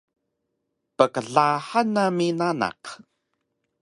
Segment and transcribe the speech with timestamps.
[0.97, 2.81] Pqlahang nami nanaq